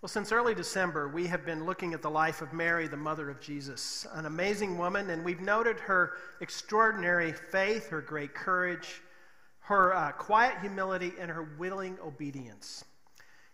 [0.00, 3.28] Well, since early December, we have been looking at the life of Mary, the mother
[3.28, 9.02] of Jesus, an amazing woman, and we've noted her extraordinary faith, her great courage,
[9.58, 12.84] her uh, quiet humility, and her willing obedience.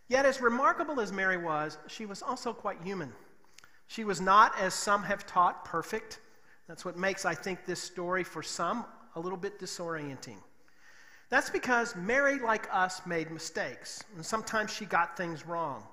[0.08, 3.10] Yet, as remarkable as Mary was, she was also quite human.
[3.86, 6.20] She was not, as some have taught, perfect.
[6.68, 8.84] That's what makes, I think, this story for some
[9.16, 10.36] a little bit disorienting.
[11.30, 15.84] That's because Mary, like us, made mistakes, and sometimes she got things wrong.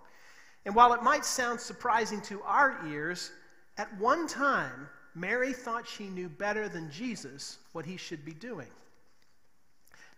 [0.66, 3.32] And while it might sound surprising to our ears,
[3.78, 8.68] at one time, Mary thought she knew better than Jesus what he should be doing.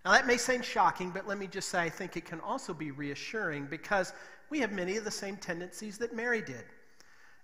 [0.03, 2.73] Now, that may seem shocking, but let me just say I think it can also
[2.73, 4.11] be reassuring because
[4.49, 6.65] we have many of the same tendencies that Mary did.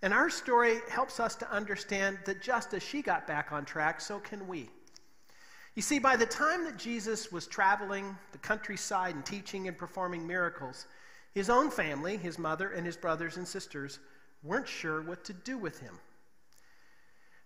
[0.02, 4.02] And our story helps us to understand that just as she got back on track,
[4.02, 4.70] so can we.
[5.76, 10.28] You see, by the time that Jesus was traveling the countryside and teaching and performing
[10.28, 10.88] miracles,
[11.34, 14.00] his own family, his mother and his brothers and sisters,
[14.44, 16.00] weren't sure what to do with him.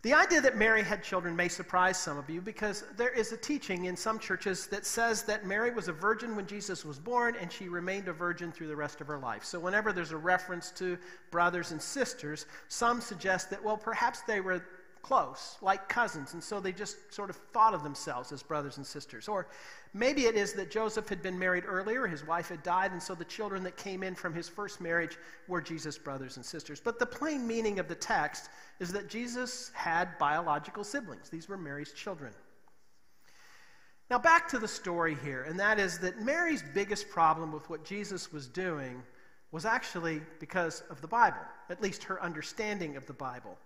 [0.03, 3.37] The idea that Mary had children may surprise some of you because there is a
[3.37, 7.37] teaching in some churches that says that Mary was a virgin when Jesus was born
[7.39, 9.45] and she remained a virgin through the rest of her life.
[9.45, 10.97] So, whenever there's a reference to
[11.31, 14.65] brothers and sisters, some suggest that, well, perhaps they were
[15.03, 18.85] close, like cousins, and so they just sort of thought of themselves as brothers and
[18.85, 19.27] sisters.
[19.27, 19.47] Or
[19.93, 23.13] maybe it is that Joseph had been married earlier, his wife had died, and so
[23.13, 26.81] the children that came in from his first marriage were Jesus' brothers and sisters.
[26.83, 31.57] But the plain meaning of the text is that Jesus had biological siblings, these were
[31.57, 32.33] Mary's children.
[34.09, 37.83] Now, back to the story here, and that is that Mary's biggest problem with what
[37.83, 39.03] Jesus was doing
[39.51, 43.57] was actually because of the Bible, at least her understanding of the Bible.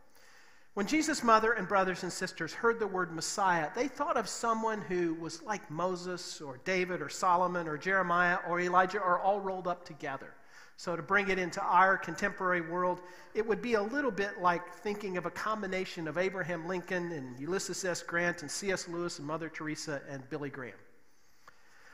[0.78, 4.80] When Jesus' mother and brothers and sisters heard the word Messiah, they thought of someone
[4.80, 9.68] who was like Moses or David or Solomon or Jeremiah or Elijah or all rolled
[9.68, 10.36] up together.
[10.76, 13.02] So, to bring it into our contemporary world,
[13.34, 17.40] it would be a little bit like thinking of a combination of Abraham Lincoln and
[17.40, 18.04] Ulysses S.
[18.04, 18.88] Grant and C.S.
[18.88, 20.78] Lewis and Mother Teresa and Billy Graham.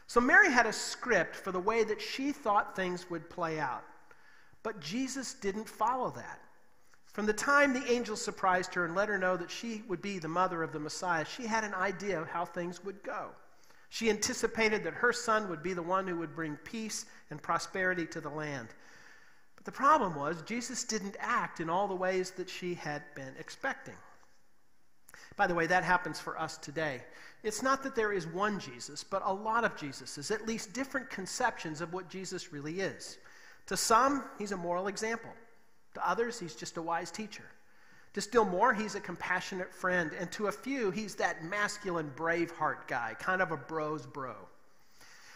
[0.07, 3.85] So, Mary had a script for the way that she thought things would play out.
[4.61, 6.41] But Jesus didn't follow that.
[7.13, 10.17] From the time the angel surprised her and let her know that she would be
[10.17, 13.29] the mother of the Messiah, she had an idea of how things would go.
[13.89, 18.07] She anticipated that her son would be the one who would bring peace and prosperity
[18.07, 18.69] to the land.
[19.55, 23.35] But the problem was, Jesus didn't act in all the ways that she had been
[23.37, 23.93] expecting.
[25.35, 27.03] By the way, that happens for us today.
[27.43, 31.11] It's not that there is one Jesus, but a lot of Jesuses, at least different
[31.11, 33.19] conceptions of what Jesus really is.
[33.67, 35.29] To some, he's a moral example.
[35.95, 37.43] To others, he's just a wise teacher.
[38.13, 40.11] To still more, he's a compassionate friend.
[40.19, 44.35] And to a few, he's that masculine, brave heart guy, kind of a bro's bro.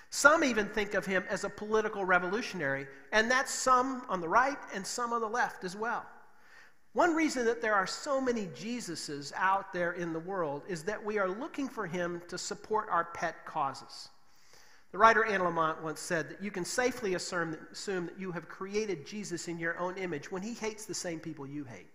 [0.09, 4.57] Some even think of him as a political revolutionary, and that's some on the right
[4.73, 6.05] and some on the left as well.
[6.93, 11.03] One reason that there are so many Jesuses out there in the world is that
[11.03, 14.09] we are looking for him to support our pet causes.
[14.91, 18.31] The writer Anne Lamott once said that you can safely assume that, assume that you
[18.31, 21.89] have created Jesus in your own image when he hates the same people you hate.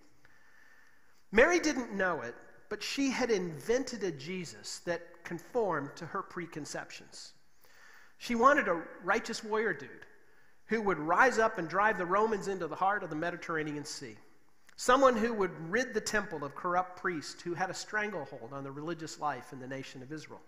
[1.31, 2.35] Mary didn't know it,
[2.69, 7.33] but she had invented a Jesus that conformed to her preconceptions.
[8.19, 10.07] She wanted a righteous warrior dude
[10.67, 14.17] who would rise up and drive the Romans into the heart of the Mediterranean Sea.
[14.77, 18.71] Someone who would rid the temple of corrupt priests who had a stranglehold on the
[18.71, 20.41] religious life in the nation of Israel.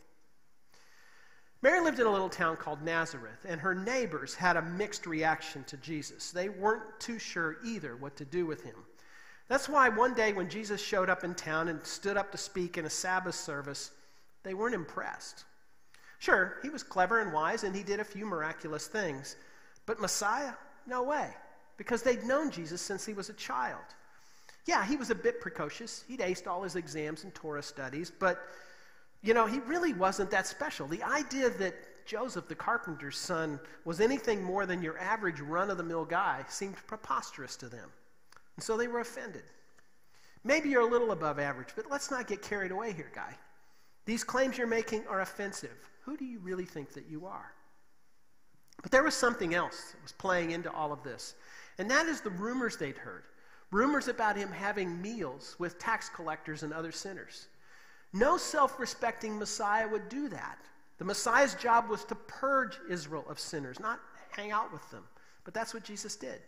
[1.64, 5.64] Mary lived in a little town called Nazareth, and her neighbors had a mixed reaction
[5.64, 6.30] to Jesus.
[6.30, 8.74] They weren't too sure either what to do with him.
[9.48, 12.76] That's why one day when Jesus showed up in town and stood up to speak
[12.76, 13.92] in a Sabbath service,
[14.42, 15.44] they weren't impressed.
[16.18, 19.36] Sure, he was clever and wise, and he did a few miraculous things.
[19.86, 20.52] But Messiah?
[20.86, 21.30] No way,
[21.78, 23.80] because they'd known Jesus since he was a child.
[24.66, 26.04] Yeah, he was a bit precocious.
[26.08, 28.42] He'd aced all his exams and Torah studies, but
[29.24, 30.86] you know, he really wasn't that special.
[30.86, 31.74] The idea that
[32.06, 36.44] Joseph, the carpenter's son, was anything more than your average run of the mill guy
[36.48, 37.88] seemed preposterous to them.
[38.56, 39.44] And so they were offended.
[40.44, 43.34] Maybe you're a little above average, but let's not get carried away here, guy.
[44.04, 45.90] These claims you're making are offensive.
[46.02, 47.50] Who do you really think that you are?
[48.82, 51.34] But there was something else that was playing into all of this,
[51.78, 53.24] and that is the rumors they'd heard
[53.70, 57.48] rumors about him having meals with tax collectors and other sinners.
[58.14, 60.58] No self respecting Messiah would do that.
[60.98, 63.98] The Messiah's job was to purge Israel of sinners, not
[64.30, 65.02] hang out with them.
[65.44, 66.40] But that's what Jesus did.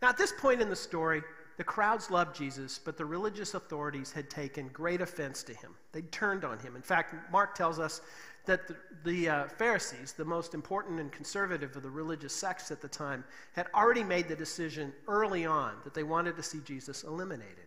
[0.00, 1.22] Now, at this point in the story,
[1.58, 5.74] the crowds loved Jesus, but the religious authorities had taken great offense to him.
[5.92, 6.76] They turned on him.
[6.76, 8.00] In fact, Mark tells us
[8.46, 12.80] that the, the uh, Pharisees, the most important and conservative of the religious sects at
[12.80, 17.04] the time, had already made the decision early on that they wanted to see Jesus
[17.04, 17.66] eliminated.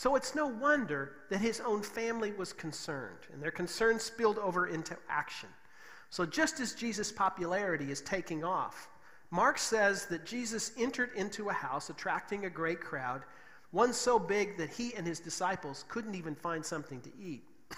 [0.00, 4.68] So it's no wonder that his own family was concerned, and their concern spilled over
[4.68, 5.50] into action.
[6.08, 8.88] So, just as Jesus' popularity is taking off,
[9.30, 13.24] Mark says that Jesus entered into a house, attracting a great crowd,
[13.72, 17.44] one so big that he and his disciples couldn't even find something to eat.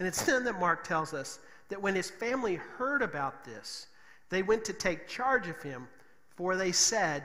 [0.00, 1.38] and it's then that Mark tells us
[1.68, 3.86] that when his family heard about this,
[4.30, 5.86] they went to take charge of him,
[6.34, 7.22] for they said,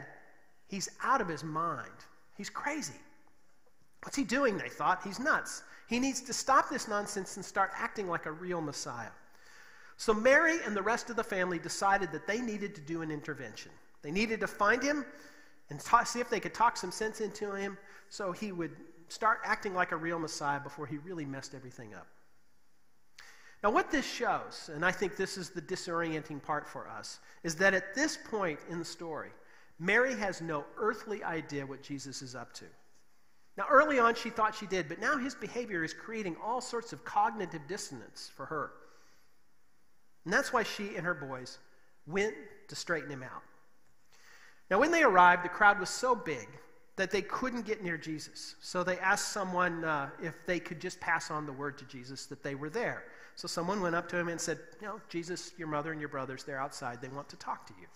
[0.67, 1.89] He's out of his mind.
[2.38, 3.00] He's crazy.
[4.03, 4.57] What's he doing?
[4.57, 5.01] They thought.
[5.03, 5.63] He's nuts.
[5.88, 9.12] He needs to stop this nonsense and start acting like a real Messiah.
[9.98, 13.12] So Mary and the rest of the family decided that they needed to do an
[13.12, 13.71] intervention.
[14.01, 15.06] They needed to find him
[15.69, 17.77] and talk, see if they could talk some sense into him
[18.09, 18.75] so he would
[19.09, 22.07] start acting like a real Messiah before he really messed everything up.
[23.63, 27.56] Now, what this shows, and I think this is the disorienting part for us, is
[27.56, 29.30] that at this point in the story,
[29.77, 32.65] Mary has no earthly idea what Jesus is up to.
[33.57, 36.94] Now, early on, she thought she did, but now his behavior is creating all sorts
[36.94, 38.71] of cognitive dissonance for her.
[40.25, 41.57] And that's why she and her boys
[42.07, 42.33] went
[42.69, 43.44] to straighten him out.
[44.69, 46.48] Now, when they arrived, the crowd was so big
[46.95, 48.56] that they couldn't get near Jesus.
[48.62, 52.25] So they asked someone uh, if they could just pass on the word to Jesus
[52.27, 53.03] that they were there.
[53.36, 56.09] So someone went up to him and said, You know, Jesus, your mother, and your
[56.09, 57.01] brothers, they're outside.
[57.01, 57.88] They want to talk to you.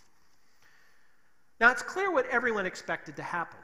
[1.59, 3.59] Now, it's clear what everyone expected to happen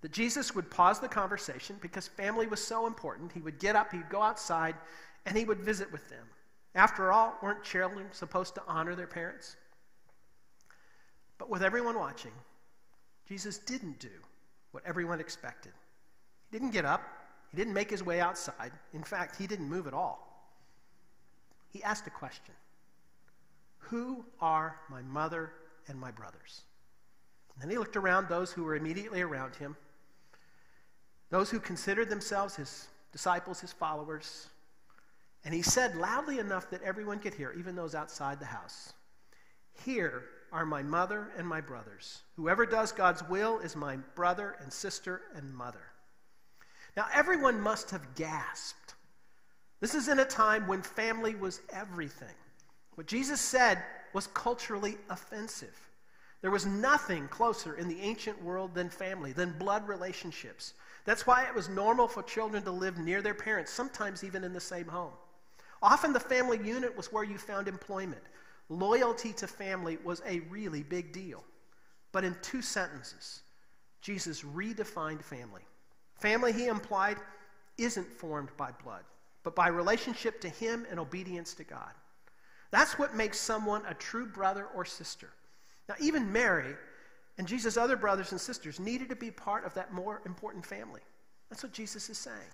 [0.00, 3.32] that Jesus would pause the conversation because family was so important.
[3.32, 4.76] He would get up, he'd go outside,
[5.26, 6.24] and he would visit with them.
[6.74, 9.56] After all, weren't children supposed to honor their parents?
[11.38, 12.32] But with everyone watching,
[13.28, 14.10] Jesus didn't do
[14.72, 15.72] what everyone expected.
[16.50, 17.02] He didn't get up,
[17.50, 18.72] he didn't make his way outside.
[18.92, 20.28] In fact, he didn't move at all.
[21.70, 22.54] He asked a question
[23.78, 25.52] Who are my mother
[25.88, 26.62] and my brothers?
[27.54, 29.76] And then he looked around those who were immediately around him,
[31.30, 34.48] those who considered themselves his disciples, his followers,
[35.44, 38.92] and he said loudly enough that everyone could hear, even those outside the house
[39.84, 42.22] Here are my mother and my brothers.
[42.36, 45.92] Whoever does God's will is my brother and sister and mother.
[46.96, 48.94] Now, everyone must have gasped.
[49.80, 52.34] This is in a time when family was everything.
[52.96, 53.82] What Jesus said
[54.12, 55.78] was culturally offensive.
[56.40, 60.74] There was nothing closer in the ancient world than family, than blood relationships.
[61.08, 64.52] That's why it was normal for children to live near their parents, sometimes even in
[64.52, 65.14] the same home.
[65.82, 68.20] Often the family unit was where you found employment.
[68.68, 71.42] Loyalty to family was a really big deal.
[72.12, 73.40] But in two sentences,
[74.02, 75.62] Jesus redefined family.
[76.16, 77.16] Family, he implied,
[77.78, 79.04] isn't formed by blood,
[79.44, 81.92] but by relationship to him and obedience to God.
[82.70, 85.30] That's what makes someone a true brother or sister.
[85.88, 86.76] Now, even Mary
[87.38, 91.00] and Jesus' other brothers and sisters needed to be part of that more important family.
[91.48, 92.52] That's what Jesus is saying.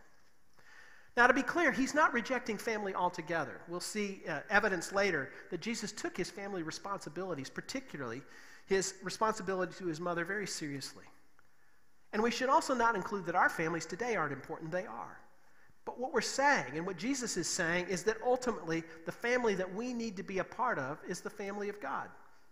[1.16, 3.60] Now, to be clear, he's not rejecting family altogether.
[3.68, 8.22] We'll see uh, evidence later that Jesus took his family responsibilities, particularly
[8.66, 11.04] his responsibility to his mother, very seriously.
[12.12, 15.18] And we should also not include that our families today aren't important, they are.
[15.84, 19.72] But what we're saying, and what Jesus is saying, is that ultimately the family that
[19.72, 22.08] we need to be a part of is the family of God.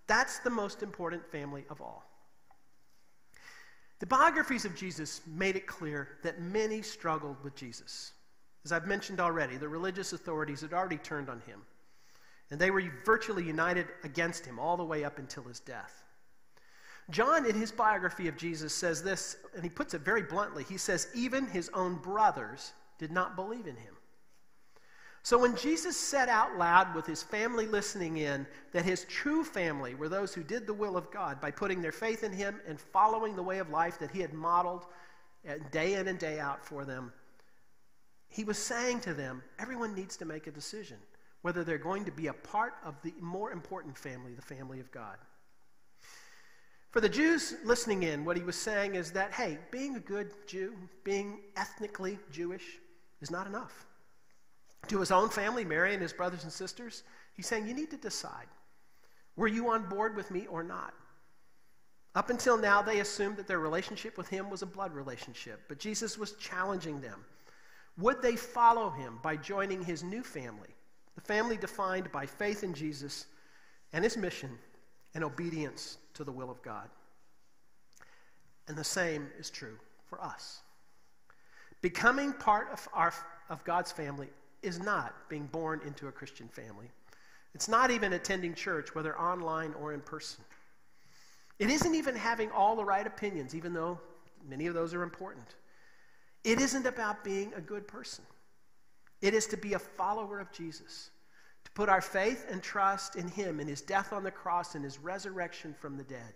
[0.06, 2.04] That's the most important family of all.
[4.02, 8.10] The biographies of Jesus made it clear that many struggled with Jesus.
[8.64, 11.62] As I've mentioned already, the religious authorities had already turned on him,
[12.50, 16.02] and they were virtually united against him all the way up until his death.
[17.10, 20.64] John, in his biography of Jesus, says this, and he puts it very bluntly.
[20.64, 23.94] He says, Even his own brothers did not believe in him.
[25.24, 29.94] So when Jesus said out loud with his family listening in that his true family
[29.94, 32.80] were those who did the will of God by putting their faith in him and
[32.80, 34.86] following the way of life that he had modeled
[35.48, 37.12] uh, day in and day out for them,
[38.28, 40.96] he was saying to them, everyone needs to make a decision
[41.42, 44.90] whether they're going to be a part of the more important family, the family of
[44.90, 45.16] God.
[46.90, 50.30] For the Jews listening in, what he was saying is that, hey, being a good
[50.46, 50.74] Jew,
[51.04, 52.78] being ethnically Jewish,
[53.20, 53.86] is not enough.
[54.88, 57.02] To his own family, Mary and his brothers and sisters,
[57.34, 58.46] he's saying, you need to decide
[59.34, 60.92] were you on board with me or not?
[62.14, 65.78] Up until now, they assumed that their relationship with him was a blood relationship, but
[65.78, 67.24] Jesus was challenging them
[67.98, 70.70] would they follow him by joining his new family,
[71.14, 73.26] the family defined by faith in Jesus
[73.92, 74.58] and his mission
[75.14, 76.88] and obedience to the will of God?
[78.68, 80.62] And the same is true for us.
[81.82, 83.12] Becoming part of, our,
[83.50, 84.28] of God's family
[84.62, 86.90] is not being born into a Christian family.
[87.54, 90.44] It's not even attending church, whether online or in person.
[91.58, 94.00] It isn't even having all the right opinions, even though
[94.48, 95.54] many of those are important.
[96.44, 98.24] It isn't about being a good person.
[99.20, 101.10] It is to be a follower of Jesus,
[101.64, 104.82] to put our faith and trust in Him, in His death on the cross, and
[104.82, 106.34] His resurrection from the dead,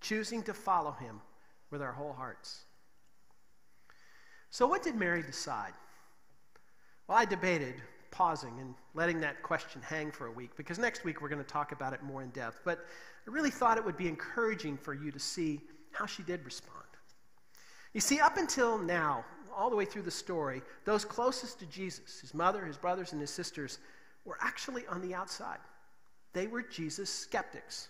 [0.00, 1.20] choosing to follow Him
[1.70, 2.64] with our whole hearts.
[4.50, 5.72] So, what did Mary decide?
[7.08, 11.20] Well, I debated pausing and letting that question hang for a week because next week
[11.20, 12.60] we're going to talk about it more in depth.
[12.64, 12.84] But
[13.26, 15.60] I really thought it would be encouraging for you to see
[15.92, 16.72] how she did respond.
[17.92, 19.24] You see, up until now,
[19.56, 23.20] all the way through the story, those closest to Jesus, his mother, his brothers, and
[23.20, 23.78] his sisters,
[24.24, 25.58] were actually on the outside.
[26.32, 27.88] They were Jesus skeptics.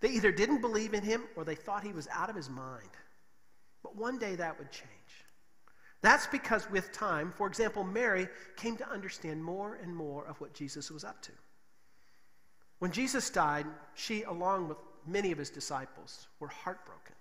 [0.00, 2.88] They either didn't believe in him or they thought he was out of his mind.
[3.82, 4.97] But one day that would change.
[6.00, 10.54] That's because with time, for example, Mary came to understand more and more of what
[10.54, 11.32] Jesus was up to.
[12.78, 17.16] When Jesus died, she, along with many of his disciples, were heartbroken.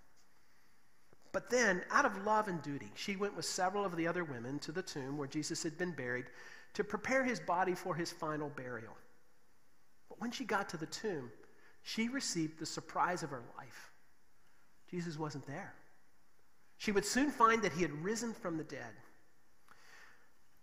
[1.32, 4.60] But then, out of love and duty, she went with several of the other women
[4.60, 6.26] to the tomb where Jesus had been buried
[6.74, 8.96] to prepare his body for his final burial.
[10.10, 11.32] But when she got to the tomb,
[11.82, 13.92] she received the surprise of her life.
[14.90, 15.74] Jesus wasn't there.
[16.78, 18.94] She would soon find that he had risen from the dead.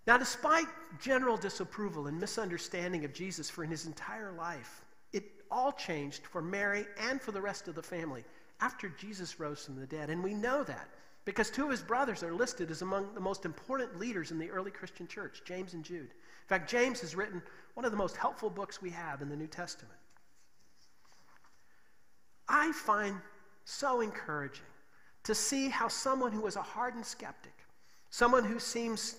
[0.07, 0.67] Now, despite
[1.01, 6.87] general disapproval and misunderstanding of Jesus for his entire life, it all changed for Mary
[7.09, 8.25] and for the rest of the family
[8.61, 10.11] after Jesus rose from the dead.
[10.11, 10.89] And we know that
[11.25, 14.51] because two of his brothers are listed as among the most important leaders in the
[14.51, 16.11] early Christian church, James and Jude.
[16.11, 17.43] In fact, James has written
[17.73, 19.99] one of the most helpful books we have in the New Testament.
[22.47, 23.17] I find
[23.65, 24.67] so encouraging
[25.25, 27.55] to see how someone who was a hardened skeptic,
[28.11, 29.17] someone who seems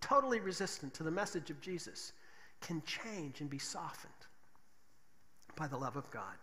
[0.00, 2.12] totally resistant to the message of Jesus,
[2.60, 4.12] can change and be softened
[5.56, 6.34] by the love of God.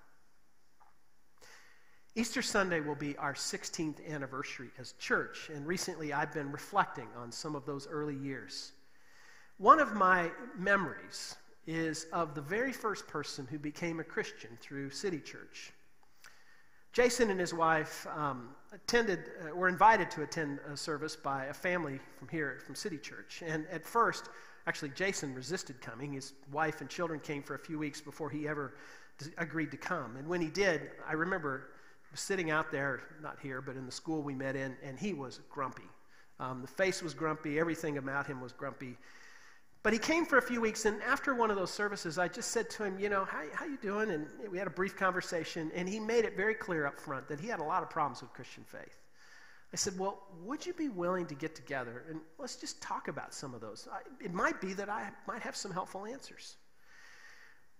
[2.15, 7.31] Easter Sunday will be our 16th anniversary as church, and recently I've been reflecting on
[7.31, 8.73] some of those early years.
[9.57, 14.91] One of my memories is of the very first person who became a Christian through
[14.91, 15.71] City Church.
[16.93, 21.53] Jason and his wife um, attended, uh, were invited to attend a service by a
[21.53, 23.41] family from here, from City Church.
[23.45, 24.29] And at first,
[24.67, 26.13] actually, Jason resisted coming.
[26.13, 28.75] His wife and children came for a few weeks before he ever
[29.39, 30.17] agreed to come.
[30.17, 31.71] And when he did, I remember
[32.13, 35.39] sitting out there, not here, but in the school we met in, and he was
[35.49, 35.89] grumpy.
[36.39, 38.97] Um, the face was grumpy, everything about him was grumpy.
[39.83, 42.51] But he came for a few weeks, and after one of those services, I just
[42.51, 44.11] said to him, you know, how, how you doing?
[44.11, 47.39] And we had a brief conversation, and he made it very clear up front that
[47.39, 48.97] he had a lot of problems with Christian faith.
[49.73, 53.33] I said, well, would you be willing to get together and let's just talk about
[53.33, 53.87] some of those?
[53.91, 56.57] I, it might be that I might have some helpful answers.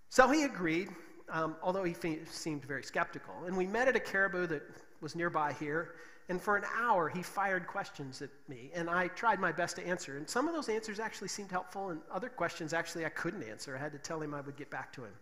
[0.10, 0.90] So he agreed,
[1.30, 3.36] um, although he fe- seemed very skeptical.
[3.46, 4.64] And we met at a caribou that
[5.02, 5.94] was nearby here,
[6.30, 9.86] and for an hour, he fired questions at me, and I tried my best to
[9.86, 10.18] answer.
[10.18, 13.76] And some of those answers actually seemed helpful, and other questions actually I couldn't answer.
[13.76, 15.14] I had to tell him I would get back to him.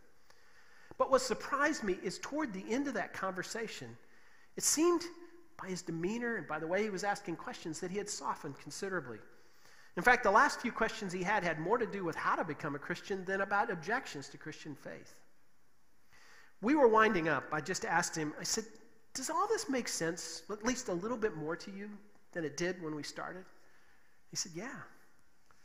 [0.98, 3.98] But what surprised me is toward the end of that conversation,
[4.56, 5.02] it seemed
[5.60, 8.60] by his demeanor and by the way he was asking questions that he had softened
[8.60, 9.18] considerably.
[9.98, 12.44] In fact, the last few questions he had had more to do with how to
[12.44, 15.16] become a Christian than about objections to Christian faith.
[16.62, 17.46] We were winding up.
[17.52, 18.66] I just asked him, I said,
[19.14, 21.90] does all this make sense, at least a little bit more to you
[22.32, 23.44] than it did when we started?
[24.30, 24.70] He said, Yeah.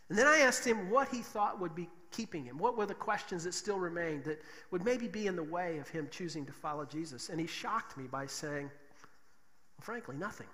[0.09, 2.59] And then I asked him what he thought would be keeping him.
[2.59, 5.89] What were the questions that still remained that would maybe be in the way of
[5.89, 7.29] him choosing to follow Jesus?
[7.29, 8.71] And he shocked me by saying,
[9.77, 10.47] well, frankly, nothing.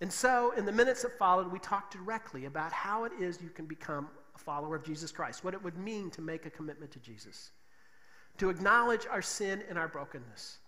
[0.00, 3.50] And so, in the minutes that followed, we talked directly about how it is you
[3.50, 6.90] can become a follower of Jesus Christ, what it would mean to make a commitment
[6.92, 7.50] to Jesus,
[8.38, 10.58] to acknowledge our sin and our brokenness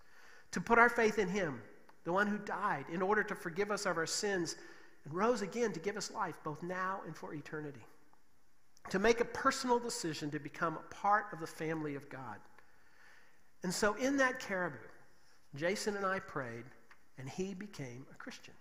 [0.53, 1.61] to put our faith in Him,
[2.05, 4.57] the one who died in order to forgive us of our sins
[5.05, 7.85] and rose again to give us life, both now and for eternity.
[8.91, 12.37] To make a personal decision to become a part of the family of God.
[13.63, 14.79] And so, in that caribou,
[15.55, 16.65] Jason and I prayed,
[17.19, 18.55] and he became a Christian.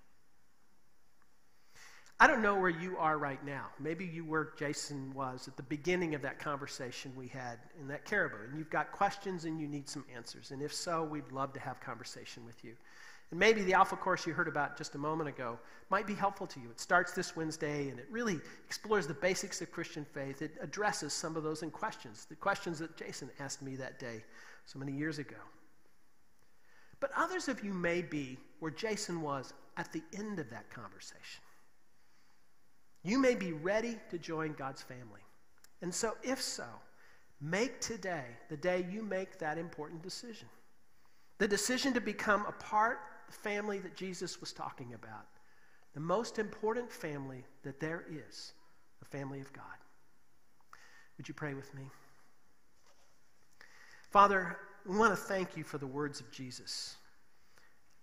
[2.20, 3.68] I don't know where you are right now.
[3.80, 8.06] Maybe you were Jason was at the beginning of that conversation we had in that
[8.06, 10.50] caribou, and you've got questions and you need some answers.
[10.50, 12.74] And if so, we'd love to have conversation with you.
[13.30, 15.60] And maybe the Alpha course you heard about just a moment ago
[15.92, 16.70] might be helpful to you.
[16.72, 20.42] It starts this Wednesday and it really explores the basics of Christian faith.
[20.42, 24.24] It addresses some of those in questions, the questions that Jason asked me that day
[24.66, 25.36] so many years ago.
[27.00, 31.44] But others of you may be where Jason was at the end of that conversation.
[33.08, 35.22] You may be ready to join God's family.
[35.82, 36.66] And so, if so,
[37.40, 40.50] make today the day you make that important decision.
[41.38, 43.00] The decision to become a part
[43.30, 45.26] of the family that Jesus was talking about.
[45.94, 48.52] The most important family that there is,
[49.00, 49.64] the family of God.
[51.18, 51.84] Would you pray with me?
[54.10, 56.98] Father, we want to thank you for the words of Jesus.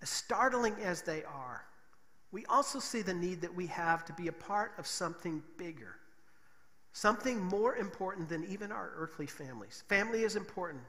[0.00, 1.66] As startling as they are,
[2.34, 5.94] we also see the need that we have to be a part of something bigger,
[6.92, 9.84] something more important than even our earthly families.
[9.88, 10.82] Family is important,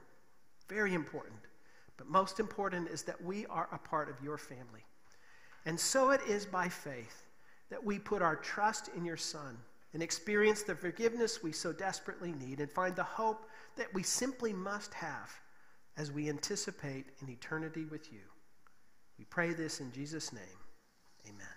[0.68, 1.38] very important,
[1.98, 4.84] but most important is that we are a part of your family.
[5.66, 7.28] And so it is by faith
[7.70, 9.56] that we put our trust in your Son
[9.94, 14.52] and experience the forgiveness we so desperately need and find the hope that we simply
[14.52, 15.30] must have
[15.96, 18.26] as we anticipate an eternity with you.
[19.16, 20.65] We pray this in Jesus' name.
[21.28, 21.55] Amen.